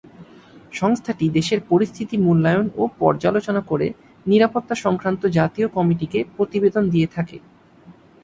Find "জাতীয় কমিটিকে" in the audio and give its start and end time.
5.37-6.19